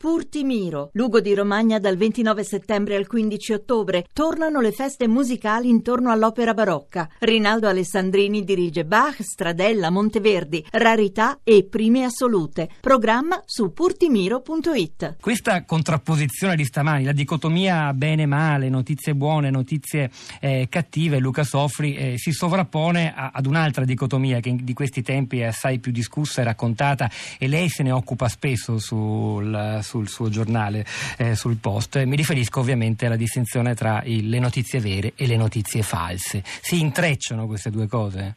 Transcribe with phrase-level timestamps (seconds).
[0.00, 4.06] Purtimiro, Lugo di Romagna dal 29 settembre al 15 ottobre.
[4.14, 7.06] Tornano le feste musicali intorno all'opera barocca.
[7.18, 12.70] Rinaldo Alessandrini dirige Bach, Stradella, Monteverdi, Rarità e Prime Assolute.
[12.80, 15.16] Programma su purtimiro.it.
[15.20, 20.10] Questa contrapposizione di stamani, la dicotomia bene-male, notizie buone, notizie
[20.40, 25.40] eh, cattive, Luca Soffri, eh, si sovrappone a, ad un'altra dicotomia che di questi tempi
[25.40, 30.28] è assai più discussa e raccontata e lei se ne occupa spesso sul sul suo
[30.28, 30.84] giornale,
[31.18, 32.00] eh, sul post.
[32.04, 36.42] Mi riferisco ovviamente alla distinzione tra il, le notizie vere e le notizie false.
[36.44, 38.36] Si intrecciano queste due cose?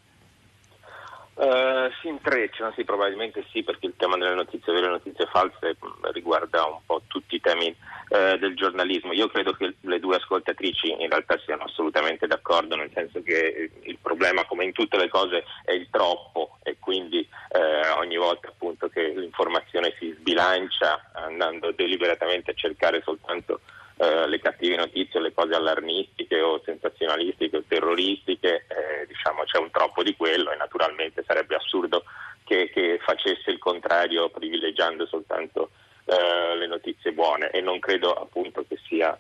[1.36, 5.76] Uh, si intrecciano, sì, probabilmente sì, perché il tema delle notizie vere e notizie false
[6.14, 7.76] riguarda un po' tutti i temi
[8.10, 9.14] uh, del giornalismo.
[9.14, 13.98] Io credo che le due ascoltatrici in realtà siano assolutamente d'accordo, nel senso che il
[14.00, 18.88] problema, come in tutte le cose, è il troppo e quindi uh, ogni volta appunto
[18.88, 19.96] che l'informazione
[20.44, 23.62] si sbilancia andando deliberatamente a cercare soltanto
[23.98, 29.72] eh, le cattive notizie, le cose allarmistiche o sensazionalistiche o terroristiche, eh, diciamo c'è un
[29.72, 32.04] troppo di quello e naturalmente sarebbe assurdo
[32.44, 35.70] che, che facesse il contrario privilegiando soltanto
[36.06, 39.18] eh, le notizie buone e non credo appunto che sia,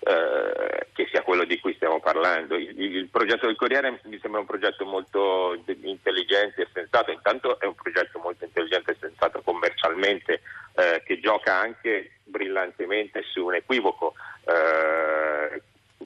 [0.00, 2.56] eh, che sia quello di cui stiamo parlando.
[2.56, 7.66] Il, il, progetto del Corriere mi sembra un progetto molto intelligente e sensato, intanto è
[7.66, 9.69] un progetto molto intelligente e sensato commercialmente
[10.06, 14.14] eh, che gioca anche brillantemente su un equivoco.
[14.46, 15.62] Eh,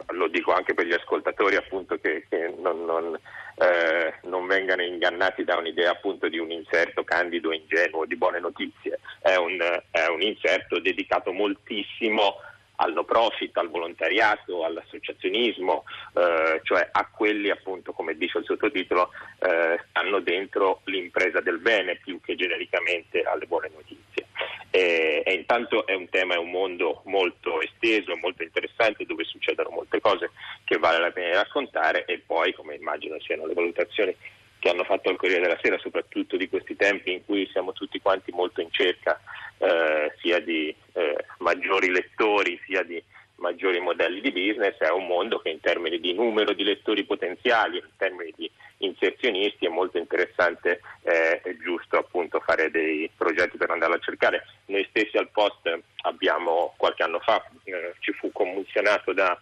[0.09, 3.17] lo dico anche per gli ascoltatori appunto che, che non, non,
[3.59, 8.99] eh, non, vengano ingannati da un'idea appunto di un inserto candido, ingenuo, di buone notizie.
[9.21, 9.59] È un,
[9.91, 12.37] è un inserto dedicato moltissimo
[12.77, 19.11] al no profit, al volontariato, all'associazionismo, eh, cioè a quelli appunto, come dice il sottotitolo,
[19.41, 24.27] eh, stanno dentro l'impresa del bene più che genericamente alle buone notizie.
[24.71, 29.71] E, e intanto è un tema, è un mondo molto esteso, molto interessante, dove succedono
[29.71, 30.33] molte cose
[30.65, 34.17] che vale la pena raccontare e poi, come immagino siano le valutazioni
[34.59, 38.01] che hanno fatto il Corriere della Sera, soprattutto di questi tempi in cui siamo tutti
[38.01, 39.21] quanti molto in cerca
[39.59, 43.03] eh, sia di eh, maggiori lettori sia di
[43.37, 47.77] maggiori modelli di business, è un mondo che in termini di numero di lettori potenziali,
[47.77, 53.95] in termini di inserzionisti è molto interessante eh, giusto appunto fare dei progetti per andarlo
[53.95, 54.45] a cercare.
[54.67, 55.71] Noi stessi al Post
[56.03, 59.39] abbiamo qualche anno fa, eh, ci fu commissionato da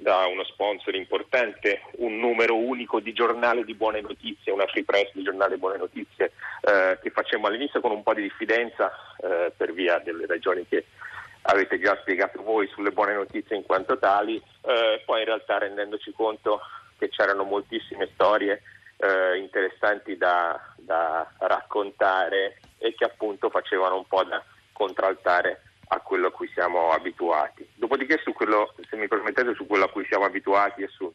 [0.00, 5.10] da uno sponsor importante, un numero unico di giornale di buone notizie, una free press
[5.12, 8.90] di giornale di buone notizie eh, che facemmo all'inizio con un po' di diffidenza
[9.22, 10.86] eh, per via delle ragioni che
[11.42, 16.12] avete già spiegato voi sulle buone notizie in quanto tali, eh, poi in realtà rendendoci
[16.12, 16.60] conto
[16.98, 18.62] che c'erano moltissime storie
[18.98, 24.42] eh, interessanti da, da raccontare e che appunto facevano un po' da
[24.72, 27.68] contraltare a quello a cui siamo abituati.
[27.74, 31.12] Dopodiché su quello, se mi permettete, su quello a cui siamo abituati e, su,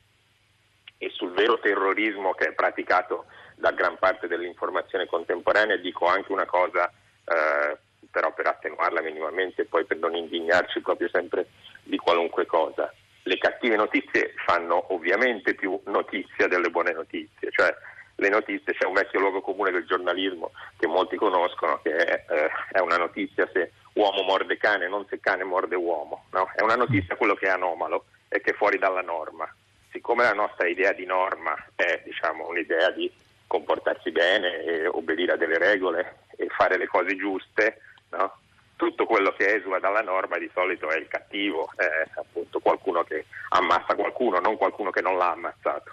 [0.98, 3.26] e sul vero terrorismo che è praticato
[3.56, 6.92] da gran parte dell'informazione contemporanea, dico anche una cosa,
[7.26, 7.78] eh,
[8.16, 11.48] però per attenuarla minimamente e poi per non indignarci proprio sempre
[11.84, 12.90] di qualunque cosa.
[13.24, 17.76] Le cattive notizie fanno ovviamente più notizia delle buone notizie, cioè
[18.16, 22.50] le notizie, c'è un vecchio luogo comune del giornalismo che molti conoscono, che è, eh,
[22.72, 26.28] è una notizia se uomo morde cane, non se cane morde uomo.
[26.32, 26.50] No?
[26.56, 29.54] È una notizia quello che è anomalo e che è fuori dalla norma.
[29.92, 33.12] Siccome la nostra idea di norma è diciamo, un'idea di
[33.46, 37.82] comportarsi bene, e obbedire a delle regole e fare le cose giuste,
[38.18, 38.38] no?
[38.76, 43.26] tutto quello che esula dalla norma di solito è il cattivo, è appunto qualcuno che
[43.50, 45.92] ammazza qualcuno, non qualcuno che non l'ha ammazzato.